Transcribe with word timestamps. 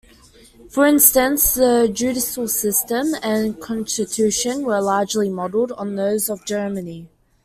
For 0.71 0.87
instance, 0.87 1.53
the 1.53 1.87
judicial 1.93 2.47
system 2.47 3.13
and 3.21 3.61
constitution 3.61 4.63
were 4.63 4.81
largely 4.81 5.29
modeled 5.29 5.73
on 5.73 5.93
those 5.95 6.27
of 6.27 6.43
Germany. 6.43 7.07